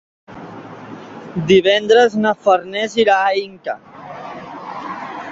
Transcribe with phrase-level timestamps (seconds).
[1.51, 3.75] Divendres na Farners irà a Inca.